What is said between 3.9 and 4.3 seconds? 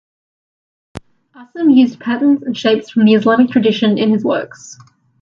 in his